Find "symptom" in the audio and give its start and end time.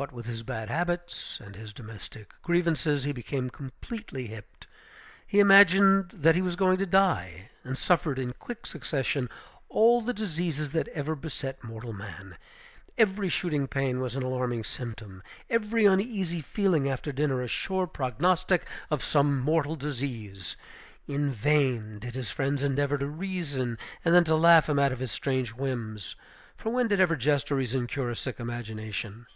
14.62-15.20